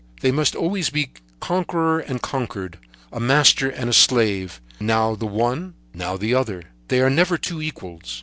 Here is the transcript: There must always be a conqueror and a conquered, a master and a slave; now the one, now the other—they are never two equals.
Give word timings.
There 0.21 0.33
must 0.33 0.55
always 0.55 0.89
be 0.89 1.03
a 1.03 1.09
conqueror 1.45 1.99
and 1.99 2.15
a 2.15 2.19
conquered, 2.19 2.79
a 3.13 3.19
master 3.19 3.69
and 3.69 3.87
a 3.87 3.93
slave; 3.93 4.59
now 4.79 5.13
the 5.13 5.27
one, 5.27 5.75
now 5.93 6.17
the 6.17 6.33
other—they 6.33 6.99
are 7.01 7.09
never 7.11 7.37
two 7.37 7.61
equals. 7.61 8.19